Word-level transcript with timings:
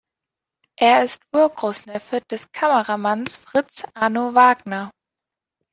Er 0.79 1.03
ist 1.03 1.21
Urgroßneffe 1.31 2.21
des 2.21 2.51
Kameramanns 2.51 3.37
Fritz 3.37 3.83
Arno 3.93 4.33
Wagner. 4.33 4.89